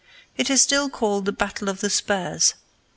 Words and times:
It 0.35 0.49
is 0.49 0.63
still 0.63 0.89
called 0.89 1.25
the 1.25 1.31
Battle 1.31 1.69
of 1.69 1.79
the 1.79 1.91
Spurs. 1.91 2.55